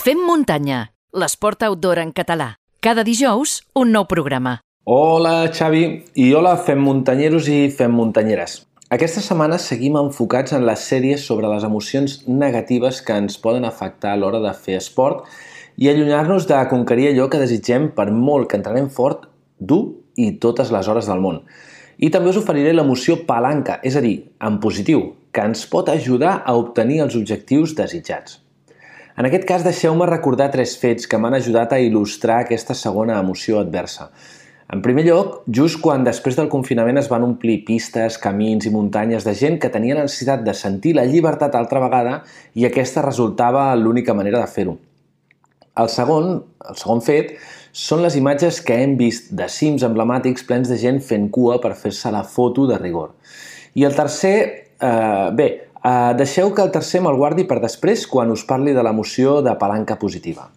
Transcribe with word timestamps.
Fem 0.00 0.16
muntanya, 0.24 0.94
l'esport 1.12 1.60
outdoor 1.66 1.98
en 2.00 2.14
català. 2.16 2.54
Cada 2.80 3.02
dijous, 3.04 3.58
un 3.76 3.90
nou 3.92 4.06
programa. 4.08 4.54
Hola, 4.88 5.50
Xavi, 5.52 5.82
i 6.16 6.30
hola, 6.32 6.54
fem 6.64 6.80
muntanyeros 6.80 7.50
i 7.52 7.58
fem 7.68 7.92
muntanyeres. 7.92 8.54
Aquesta 8.96 9.20
setmana 9.20 9.58
seguim 9.60 10.00
enfocats 10.00 10.56
en 10.56 10.64
les 10.64 10.88
sèries 10.88 11.28
sobre 11.28 11.52
les 11.52 11.68
emocions 11.68 12.16
negatives 12.32 13.02
que 13.04 13.20
ens 13.20 13.36
poden 13.44 13.68
afectar 13.68 14.14
a 14.14 14.22
l'hora 14.22 14.40
de 14.40 14.56
fer 14.56 14.80
esport 14.80 15.28
i 15.76 15.92
allunyar-nos 15.92 16.48
de 16.48 16.64
conquerir 16.72 17.10
allò 17.12 17.28
que 17.28 17.44
desitgem 17.44 17.92
per 17.92 18.08
molt 18.08 18.48
que 18.48 18.56
entrenem 18.56 18.88
fort, 18.88 19.28
dur 19.60 19.82
i 20.16 20.32
totes 20.40 20.72
les 20.72 20.88
hores 20.88 21.12
del 21.12 21.20
món. 21.20 21.44
I 22.00 22.08
també 22.08 22.32
us 22.32 22.40
oferiré 22.40 22.72
l'emoció 22.72 23.20
palanca, 23.28 23.82
és 23.84 24.00
a 24.00 24.08
dir, 24.08 24.16
en 24.40 24.62
positiu, 24.64 25.10
que 25.28 25.44
ens 25.44 25.68
pot 25.68 25.92
ajudar 25.92 26.38
a 26.40 26.56
obtenir 26.56 27.04
els 27.04 27.20
objectius 27.20 27.76
desitjats. 27.76 28.40
En 29.18 29.26
aquest 29.26 29.46
cas, 29.48 29.64
deixeu-me 29.66 30.06
recordar 30.06 30.50
tres 30.52 30.76
fets 30.78 31.08
que 31.10 31.18
m'han 31.18 31.34
ajudat 31.38 31.72
a 31.74 31.80
il·lustrar 31.82 32.42
aquesta 32.44 32.76
segona 32.78 33.18
emoció 33.18 33.58
adversa. 33.60 34.10
En 34.70 34.84
primer 34.84 35.02
lloc, 35.02 35.40
just 35.50 35.80
quan 35.82 36.04
després 36.06 36.36
del 36.38 36.48
confinament 36.50 37.00
es 37.00 37.08
van 37.10 37.24
omplir 37.26 37.64
pistes, 37.66 38.20
camins 38.22 38.68
i 38.68 38.70
muntanyes 38.70 39.26
de 39.26 39.34
gent 39.34 39.58
que 39.58 39.70
tenia 39.74 39.96
la 39.98 40.04
necessitat 40.06 40.44
de 40.46 40.54
sentir 40.54 40.94
la 40.94 41.08
llibertat 41.08 41.56
altra 41.58 41.82
vegada 41.82 42.20
i 42.54 42.68
aquesta 42.68 43.02
resultava 43.02 43.64
l'única 43.74 44.14
manera 44.14 44.38
de 44.38 44.52
fer-ho. 44.52 44.76
El 45.80 45.90
segon, 45.90 46.36
el 46.70 46.78
segon 46.78 47.02
fet 47.02 47.34
són 47.72 48.04
les 48.04 48.14
imatges 48.18 48.60
que 48.62 48.78
hem 48.82 48.94
vist 48.98 49.32
de 49.34 49.48
cims 49.50 49.82
emblemàtics 49.86 50.46
plens 50.46 50.70
de 50.70 50.78
gent 50.78 51.02
fent 51.02 51.28
cua 51.34 51.58
per 51.62 51.74
fer-se 51.78 52.10
la 52.14 52.22
foto 52.22 52.68
de 52.70 52.78
rigor. 52.78 53.16
I 53.74 53.86
el 53.86 53.94
tercer, 53.98 54.36
eh, 54.78 55.30
bé, 55.34 55.69
Uh, 55.80 56.12
deixeu 56.12 56.50
que 56.52 56.60
el 56.60 56.72
tercer 56.74 57.00
me'l 57.00 57.16
guardi 57.16 57.46
per 57.48 57.56
després 57.62 58.02
quan 58.06 58.28
us 58.34 58.42
parli 58.44 58.74
de 58.76 58.82
l'emoció 58.84 59.38
de 59.40 59.54
palanca 59.56 59.96
positiva. 59.96 60.50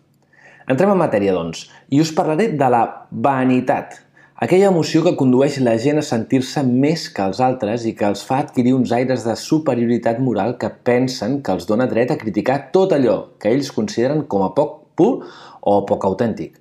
Entrem 0.68 0.92
en 0.92 1.00
matèria, 1.00 1.36
doncs, 1.36 1.70
i 1.96 2.02
us 2.04 2.12
parlaré 2.16 2.50
de 2.60 2.68
la 2.72 2.82
vanitat, 3.12 3.96
aquella 4.36 4.68
emoció 4.68 5.04
que 5.06 5.16
condueix 5.20 5.62
la 5.64 5.78
gent 5.80 6.02
a 6.02 6.04
sentir-se 6.04 6.66
més 6.68 7.06
que 7.16 7.24
els 7.24 7.40
altres 7.40 7.86
i 7.88 7.94
que 7.96 8.08
els 8.10 8.24
fa 8.28 8.42
adquirir 8.44 8.74
uns 8.76 8.92
aires 8.92 9.24
de 9.24 9.36
superioritat 9.40 10.20
moral 10.20 10.58
que 10.60 10.72
pensen 10.92 11.40
que 11.40 11.56
els 11.56 11.70
dona 11.72 11.88
dret 11.88 12.12
a 12.12 12.20
criticar 12.20 12.60
tot 12.76 12.92
allò 12.92 13.16
que 13.40 13.52
ells 13.56 13.72
consideren 13.72 14.26
com 14.28 14.44
a 14.44 14.52
poc 14.58 14.82
pur 15.00 15.14
o 15.62 15.78
poc 15.88 16.04
autèntic. 16.12 16.60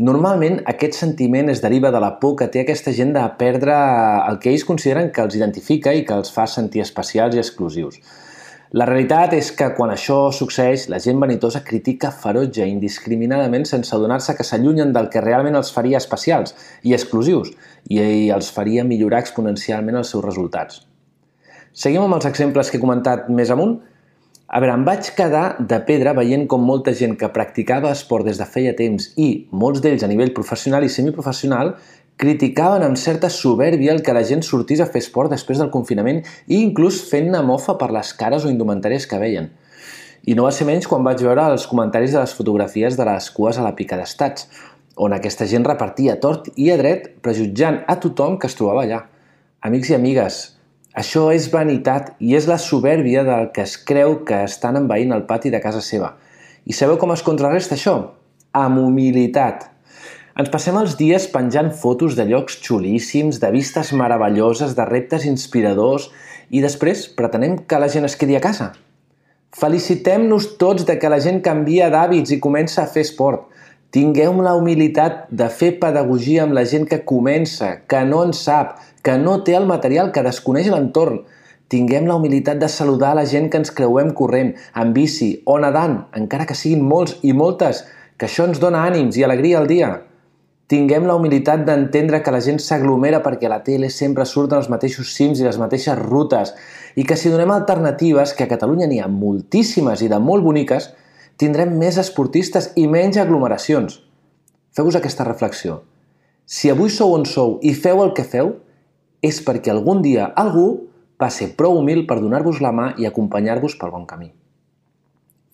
Normalment 0.00 0.62
aquest 0.70 0.94
sentiment 0.96 1.50
es 1.52 1.60
deriva 1.60 1.90
de 1.92 2.00
la 2.00 2.14
por 2.20 2.32
que 2.40 2.46
té 2.48 2.62
aquesta 2.62 2.92
gent 2.96 3.10
de 3.12 3.20
perdre 3.36 3.74
el 4.30 4.38
que 4.40 4.48
ells 4.48 4.62
consideren 4.64 5.10
que 5.12 5.20
els 5.20 5.34
identifica 5.36 5.92
i 5.92 6.06
que 6.08 6.16
els 6.16 6.32
fa 6.32 6.46
sentir 6.48 6.80
especials 6.80 7.36
i 7.36 7.42
exclusius. 7.42 7.98
La 8.72 8.86
realitat 8.88 9.34
és 9.36 9.50
que 9.52 9.68
quan 9.76 9.92
això 9.92 10.16
succeeix, 10.32 10.86
la 10.88 11.02
gent 11.04 11.20
vanitosa 11.20 11.60
critica 11.66 12.14
ferotge 12.22 12.64
indiscriminadament 12.70 13.68
sense 13.68 13.92
adonar-se 13.92 14.38
que 14.38 14.46
s'allunyen 14.46 14.94
del 14.96 15.10
que 15.12 15.20
realment 15.20 15.60
els 15.60 15.74
faria 15.74 16.00
especials 16.00 16.56
i 16.80 16.96
exclusius 16.96 17.52
i 17.90 18.00
els 18.32 18.48
faria 18.56 18.86
millorar 18.88 19.20
exponencialment 19.26 20.00
els 20.00 20.14
seus 20.14 20.24
resultats. 20.24 20.80
Seguim 21.76 22.06
amb 22.06 22.16
els 22.16 22.30
exemples 22.30 22.70
que 22.70 22.80
he 22.80 22.86
comentat 22.88 23.28
més 23.28 23.52
amunt 23.52 23.82
a 24.50 24.58
veure, 24.58 24.74
em 24.74 24.82
vaig 24.82 25.12
quedar 25.14 25.60
de 25.62 25.76
pedra 25.86 26.10
veient 26.16 26.48
com 26.50 26.64
molta 26.66 26.90
gent 26.98 27.12
que 27.18 27.28
practicava 27.30 27.92
esport 27.94 28.26
des 28.26 28.40
de 28.40 28.46
feia 28.50 28.72
temps 28.74 29.12
i 29.14 29.46
molts 29.54 29.78
d'ells 29.84 30.02
a 30.02 30.08
nivell 30.10 30.32
professional 30.34 30.82
i 30.82 30.90
semiprofessional 30.90 31.76
criticaven 32.18 32.82
amb 32.82 32.98
certa 32.98 33.30
soberbia 33.30 33.94
el 33.94 34.02
que 34.02 34.16
la 34.16 34.24
gent 34.26 34.42
sortís 34.42 34.82
a 34.82 34.88
fer 34.90 35.04
esport 35.04 35.30
després 35.30 35.62
del 35.62 35.70
confinament 35.70 36.18
i 36.48 36.58
inclús 36.64 36.98
fent-ne 37.12 37.44
mofa 37.46 37.78
per 37.78 37.92
les 37.94 38.10
cares 38.18 38.44
o 38.44 38.50
indumentàries 38.50 39.06
que 39.06 39.22
veien. 39.22 39.46
I 40.26 40.34
no 40.34 40.48
va 40.48 40.52
ser 40.52 40.66
menys 40.66 40.90
quan 40.90 41.06
vaig 41.06 41.22
veure 41.22 41.46
els 41.54 41.70
comentaris 41.70 42.10
de 42.12 42.18
les 42.18 42.34
fotografies 42.34 42.98
de 42.98 43.06
les 43.06 43.30
cues 43.30 43.56
a 43.56 43.64
la 43.64 43.76
pica 43.78 43.96
d'estats, 43.96 44.50
on 44.98 45.14
aquesta 45.14 45.46
gent 45.46 45.64
repartia 45.64 46.18
tort 46.20 46.50
i 46.56 46.72
a 46.74 46.76
dret 46.76 47.12
prejutjant 47.22 47.84
a 47.86 48.00
tothom 48.02 48.34
que 48.36 48.50
es 48.50 48.58
trobava 48.58 48.82
allà. 48.82 49.04
Amics 49.62 49.94
i 49.94 49.96
amigues, 49.96 50.42
això 50.92 51.28
és 51.30 51.46
vanitat 51.52 52.16
i 52.18 52.34
és 52.34 52.48
la 52.50 52.58
soberbia 52.58 53.22
del 53.22 53.50
que 53.54 53.62
es 53.62 53.76
creu 53.78 54.24
que 54.26 54.42
estan 54.42 54.74
envaint 54.80 55.12
el 55.14 55.22
pati 55.28 55.50
de 55.50 55.60
casa 55.62 55.82
seva. 55.86 56.16
I 56.66 56.74
sabeu 56.74 56.98
com 56.98 57.12
es 57.14 57.22
contrarresta 57.22 57.76
això? 57.76 57.94
Amb 58.52 58.82
humilitat. 58.82 59.68
Ens 60.40 60.50
passem 60.50 60.74
els 60.80 60.96
dies 60.98 61.28
penjant 61.30 61.70
fotos 61.70 62.16
de 62.18 62.26
llocs 62.26 62.58
xulíssims, 62.64 63.38
de 63.38 63.50
vistes 63.54 63.92
meravelloses, 63.94 64.74
de 64.74 64.86
reptes 64.88 65.26
inspiradors 65.30 66.08
i 66.50 66.62
després 66.64 67.06
pretenem 67.14 67.60
que 67.70 67.78
la 67.78 67.88
gent 67.88 68.08
es 68.08 68.16
quedi 68.18 68.34
a 68.34 68.42
casa. 68.42 68.72
Felicitem-nos 69.54 70.56
tots 70.58 70.86
de 70.86 70.98
que 70.98 71.10
la 71.10 71.20
gent 71.22 71.38
canvia 71.42 71.90
d'hàbits 71.90 72.34
i 72.34 72.40
comença 72.42 72.82
a 72.82 72.90
fer 72.90 73.06
esport. 73.06 73.46
Tingueu 73.90 74.36
la 74.38 74.52
humilitat 74.54 75.24
de 75.34 75.48
fer 75.50 75.72
pedagogia 75.82 76.44
amb 76.44 76.54
la 76.54 76.62
gent 76.72 76.84
que 76.86 77.00
comença, 77.02 77.70
que 77.90 78.04
no 78.06 78.20
en 78.22 78.30
sap, 78.38 78.76
que 79.02 79.16
no 79.18 79.40
té 79.42 79.56
el 79.58 79.66
material, 79.66 80.12
que 80.14 80.22
desconeix 80.22 80.68
l'entorn. 80.70 81.24
Tinguem 81.74 82.06
la 82.06 82.14
humilitat 82.20 82.60
de 82.62 82.68
saludar 82.70 83.16
la 83.18 83.24
gent 83.26 83.48
que 83.50 83.58
ens 83.58 83.74
creuem 83.74 84.12
corrent, 84.20 84.52
en 84.78 84.92
bici 84.94 85.32
o 85.42 85.58
nedant, 85.58 86.04
encara 86.20 86.46
que 86.46 86.54
siguin 86.54 86.86
molts 86.86 87.16
i 87.26 87.34
moltes, 87.34 87.82
que 88.14 88.30
això 88.30 88.46
ens 88.46 88.62
dona 88.62 88.84
ànims 88.86 89.18
i 89.18 89.26
alegria 89.26 89.58
al 89.58 89.66
dia. 89.66 89.90
Tinguem 90.70 91.10
la 91.10 91.18
humilitat 91.18 91.66
d'entendre 91.66 92.22
que 92.22 92.30
la 92.30 92.44
gent 92.46 92.62
s'aglomera 92.62 93.24
perquè 93.26 93.50
a 93.50 93.54
la 93.56 93.62
tele 93.66 93.90
sempre 93.90 94.22
surten 94.22 94.60
els 94.60 94.70
mateixos 94.70 95.10
cims 95.16 95.42
i 95.42 95.48
les 95.48 95.58
mateixes 95.58 95.98
rutes 95.98 96.54
i 96.94 97.02
que 97.02 97.18
si 97.18 97.34
donem 97.34 97.50
alternatives, 97.50 98.38
que 98.38 98.46
a 98.46 98.52
Catalunya 98.54 98.86
n'hi 98.86 99.02
ha 99.02 99.10
moltíssimes 99.10 100.06
i 100.06 100.14
de 100.14 100.22
molt 100.22 100.46
boniques, 100.46 100.92
tindrem 101.40 101.72
més 101.80 101.96
esportistes 102.00 102.70
i 102.76 102.84
menys 102.90 103.16
aglomeracions. 103.20 104.00
Feu-vos 104.76 104.98
aquesta 104.98 105.24
reflexió. 105.24 105.80
Si 106.44 106.68
avui 106.68 106.90
sou 106.92 107.14
on 107.16 107.24
sou 107.24 107.56
i 107.64 107.72
feu 107.74 108.02
el 108.04 108.12
que 108.16 108.26
feu, 108.26 108.58
és 109.24 109.40
perquè 109.44 109.72
algun 109.72 110.02
dia 110.04 110.28
algú 110.42 110.66
va 111.20 111.30
ser 111.32 111.52
prou 111.56 111.78
humil 111.78 112.06
per 112.08 112.18
donar-vos 112.20 112.60
la 112.64 112.72
mà 112.72 112.90
i 112.98 113.06
acompanyar-vos 113.08 113.76
pel 113.80 113.92
bon 113.94 114.06
camí. 114.08 114.30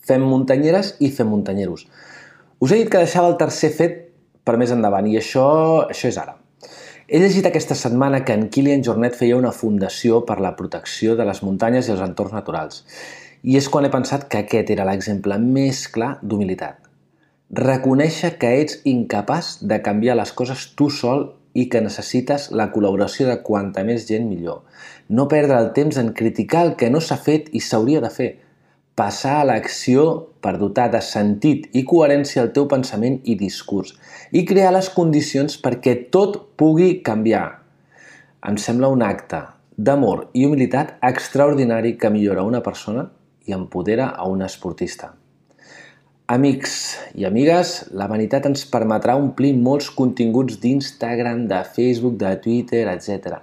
Fem 0.07 0.23
muntanyeres 0.23 0.95
i 1.03 1.11
fem 1.11 1.31
muntanyeros. 1.31 1.87
Us 2.63 2.73
he 2.73 2.81
dit 2.81 2.91
que 2.91 3.03
deixava 3.03 3.31
el 3.31 3.39
tercer 3.39 3.73
fet 3.75 4.03
per 4.47 4.57
més 4.59 4.71
endavant 4.73 5.07
i 5.11 5.17
això, 5.19 5.47
això 5.91 6.11
és 6.11 6.19
ara. 6.23 6.37
He 7.07 7.19
llegit 7.23 7.47
aquesta 7.47 7.77
setmana 7.79 8.25
que 8.27 8.35
en 8.35 8.49
Kilian 8.51 8.83
Jornet 8.83 9.15
feia 9.19 9.39
una 9.39 9.53
fundació 9.55 10.25
per 10.27 10.41
la 10.43 10.55
protecció 10.59 11.15
de 11.19 11.27
les 11.27 11.43
muntanyes 11.47 11.87
i 11.87 11.95
els 11.95 12.03
entorns 12.03 12.35
naturals. 12.35 12.83
I 13.43 13.57
és 13.61 13.69
quan 13.69 13.85
he 13.85 13.93
pensat 13.93 14.29
que 14.31 14.41
aquest 14.43 14.71
era 14.73 14.87
l'exemple 14.89 15.39
més 15.43 15.87
clar 15.93 16.17
d'humilitat. 16.23 16.79
Reconèixer 17.57 18.33
que 18.41 18.49
ets 18.61 18.81
incapaç 18.85 19.59
de 19.63 19.79
canviar 19.83 20.17
les 20.19 20.33
coses 20.35 20.65
tu 20.79 20.89
sol 20.91 21.29
i 21.57 21.69
que 21.73 21.81
necessites 21.81 22.51
la 22.53 22.69
col·laboració 22.73 23.29
de 23.31 23.37
quanta 23.47 23.85
més 23.87 24.07
gent 24.09 24.27
millor. 24.29 24.65
No 25.09 25.29
perdre 25.31 25.59
el 25.63 25.71
temps 25.77 25.97
en 26.01 26.13
criticar 26.17 26.65
el 26.67 26.75
que 26.81 26.91
no 26.91 27.01
s'ha 27.01 27.17
fet 27.17 27.49
i 27.57 27.63
s'hauria 27.65 28.03
de 28.05 28.11
fer. 28.13 28.31
Passar 28.97 29.39
a 29.41 29.47
l'acció 29.49 30.07
per 30.45 30.57
dotar 30.61 30.89
de 30.93 31.03
sentit 31.05 31.69
i 31.77 31.85
coherència 31.89 32.43
el 32.43 32.53
teu 32.57 32.67
pensament 32.69 33.21
i 33.25 33.37
discurs 33.41 33.95
i 34.33 34.45
crear 34.49 34.73
les 34.77 34.89
condicions 34.93 35.59
perquè 35.63 35.97
tot 36.13 36.41
pugui 36.57 36.97
canviar. 37.07 37.47
Em 38.49 38.57
sembla 38.61 38.93
un 38.93 39.05
acte 39.05 39.43
d'amor 39.77 40.29
i 40.33 40.47
humilitat 40.49 40.97
extraordinari 41.05 41.97
que 42.01 42.11
millora 42.11 42.45
una 42.49 42.63
persona 42.65 43.11
i 43.47 43.55
empodera 43.55 44.11
a 44.11 44.27
un 44.29 44.43
esportista. 44.43 45.15
Amics 46.27 46.73
i 47.15 47.23
amigues, 47.29 47.77
la 47.95 48.09
vanitat 48.11 48.49
ens 48.49 48.65
permetrà 48.67 49.15
omplir 49.15 49.53
molts 49.55 49.93
continguts 49.95 50.57
d'Instagram, 50.59 51.45
de 51.47 51.61
Facebook, 51.77 52.17
de 52.19 52.33
Twitter, 52.43 52.83
etc. 52.91 53.37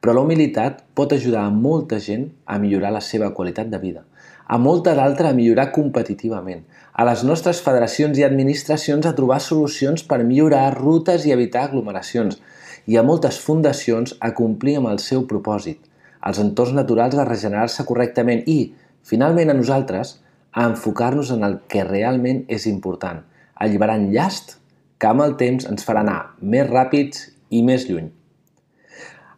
Però 0.00 0.14
la 0.16 0.22
humilitat 0.24 0.80
pot 0.96 1.12
ajudar 1.12 1.42
a 1.44 1.52
molta 1.52 1.98
gent 2.00 2.30
a 2.46 2.56
millorar 2.62 2.94
la 2.94 3.04
seva 3.04 3.28
qualitat 3.36 3.68
de 3.68 3.82
vida, 3.82 4.06
a 4.48 4.56
molta 4.56 4.96
d'altra 4.96 5.28
a 5.28 5.36
millorar 5.36 5.68
competitivament, 5.76 6.64
a 6.92 7.04
les 7.04 7.20
nostres 7.28 7.60
federacions 7.60 8.16
i 8.16 8.24
administracions 8.24 9.06
a 9.06 9.12
trobar 9.18 9.38
solucions 9.44 10.02
per 10.08 10.22
millorar 10.24 10.72
rutes 10.78 11.28
i 11.28 11.36
evitar 11.36 11.66
aglomeracions, 11.68 12.40
i 12.86 12.96
a 12.96 13.04
moltes 13.04 13.38
fundacions 13.44 14.16
a 14.20 14.32
complir 14.34 14.78
amb 14.80 14.88
el 14.90 15.04
seu 15.04 15.26
propòsit, 15.28 15.84
als 16.20 16.40
entorns 16.40 16.72
naturals 16.76 17.18
a 17.18 17.28
regenerar-se 17.28 17.84
correctament 17.84 18.42
i, 18.46 18.72
finalment 19.06 19.50
a 19.50 19.58
nosaltres, 19.58 20.16
a 20.52 20.66
enfocar-nos 20.68 21.30
en 21.32 21.44
el 21.46 21.60
que 21.68 21.84
realment 21.84 22.44
és 22.48 22.66
important, 22.70 23.22
alliberant 23.54 24.10
llast 24.12 24.58
que 25.00 25.10
amb 25.10 25.24
el 25.24 25.38
temps 25.40 25.66
ens 25.68 25.86
farà 25.86 26.04
anar 26.04 26.18
més 26.40 26.68
ràpids 26.68 27.30
i 27.50 27.62
més 27.66 27.88
lluny. 27.88 28.10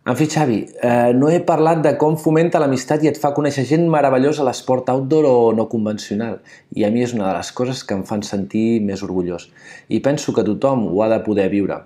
En 0.05 0.17
fi, 0.19 0.27
Xavi, 0.29 0.59
eh, 0.85 1.13
no 1.17 1.31
he 1.33 1.39
parlat 1.49 1.79
de 1.81 1.95
com 1.97 2.19
fomenta 2.21 2.61
l'amistat 2.61 3.07
i 3.07 3.09
et 3.09 3.17
fa 3.21 3.31
conèixer 3.33 3.65
gent 3.71 3.87
meravellosa 3.89 4.43
a 4.43 4.49
l'esport 4.51 4.91
outdoor 4.93 5.25
o 5.25 5.37
no 5.57 5.65
convencional. 5.73 6.43
I 6.77 6.85
a 6.85 6.91
mi 6.93 7.01
és 7.07 7.15
una 7.17 7.31
de 7.31 7.39
les 7.39 7.53
coses 7.57 7.81
que 7.89 7.97
em 7.97 8.03
fan 8.05 8.21
sentir 8.21 8.83
més 8.85 9.01
orgullós. 9.07 9.49
I 9.89 10.03
penso 10.05 10.37
que 10.37 10.45
tothom 10.45 10.91
ho 10.91 11.01
ha 11.01 11.09
de 11.09 11.23
poder 11.25 11.49
viure. 11.49 11.81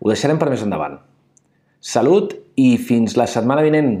Ho 0.00 0.10
deixarem 0.10 0.42
per 0.42 0.50
més 0.50 0.66
endavant. 0.66 0.98
Salut 1.78 2.34
i 2.58 2.74
fins 2.82 3.14
la 3.14 3.30
setmana 3.30 3.62
vinent! 3.62 4.00